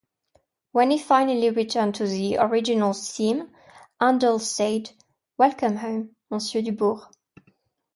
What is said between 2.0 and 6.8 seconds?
the original theme, Handel said: "Welcome home, Monsieur